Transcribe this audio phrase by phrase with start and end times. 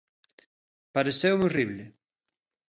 [0.95, 1.83] Pareceume horrible.